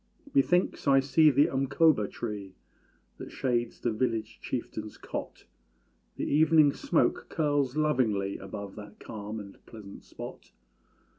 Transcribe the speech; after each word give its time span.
Methinks 0.33 0.87
I 0.87 0.99
see 0.99 1.29
the 1.29 1.45
umkóba 1.45 2.09
tree 2.09 2.55
That 3.19 3.31
shades 3.31 3.79
the 3.81 3.91
village 3.91 4.39
chieftain's 4.41 4.97
cot; 4.97 5.45
The 6.15 6.25
evening 6.25 6.73
smoke 6.73 7.27
curls 7.29 7.77
lovingly 7.77 8.39
Above 8.39 8.73
that 8.77 8.99
calm 8.99 9.39
and 9.39 9.63
pleasant 9.67 10.03
spot. 10.03 10.53